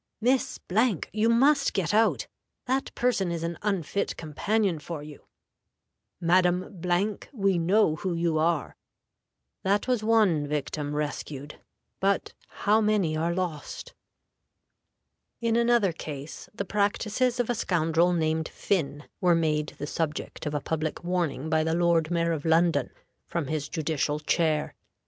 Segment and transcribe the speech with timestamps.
[0.19, 0.59] 'Miss,
[1.13, 2.25] you must get out;
[2.65, 5.27] that person is an unfit companion for you.
[6.19, 6.81] Madam,
[7.31, 8.75] we know who you are.'
[9.61, 11.59] That was one victim rescued,
[11.99, 13.93] but how many are lost?"
[15.39, 20.55] In another case, the practices of a scoundrel named Phinn were made the subject of
[20.55, 22.89] a public warning by the Lord Mayor of London
[23.27, 24.73] from his judicial chair.